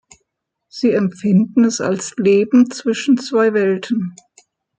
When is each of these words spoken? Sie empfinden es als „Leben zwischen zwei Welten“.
Sie 0.67 0.93
empfinden 0.93 1.63
es 1.63 1.79
als 1.79 2.15
„Leben 2.17 2.71
zwischen 2.71 3.17
zwei 3.19 3.53
Welten“. 3.53 4.15